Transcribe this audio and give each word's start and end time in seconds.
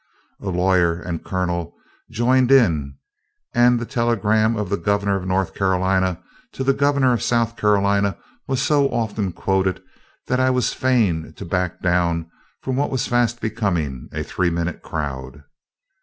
A 0.39 0.49
lawyer 0.49 0.99
and 0.99 1.23
colonel 1.23 1.75
joined 2.09 2.51
in, 2.51 2.97
and 3.53 3.79
the 3.79 3.85
telegram 3.85 4.55
of 4.57 4.71
the 4.71 4.75
Governor 4.77 5.15
of 5.15 5.27
North 5.27 5.53
Carolina 5.53 6.19
to 6.53 6.63
the 6.63 6.73
Governor 6.73 7.13
of 7.13 7.21
South 7.21 7.55
Carolina 7.55 8.17
was 8.47 8.63
so 8.63 8.89
often 8.89 9.31
quoted 9.31 9.79
that 10.25 10.39
I 10.39 10.49
was 10.49 10.73
fain 10.73 11.33
to 11.33 11.45
back 11.45 11.83
down 11.83 12.31
from 12.63 12.77
what 12.77 12.89
was 12.89 13.05
fast 13.05 13.41
becoming 13.41 14.09
a 14.11 14.23
three 14.23 14.49
minute 14.49 14.81
crowd. 14.81 15.43